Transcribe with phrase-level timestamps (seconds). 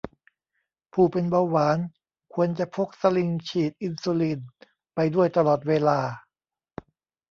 [0.93, 1.77] ผู้เป็นเบาหวาน
[2.33, 4.39] ควรจะพกสลิงก์ฉีดอินซูลิน
[4.95, 5.99] ไปด้วยตลอดเวลา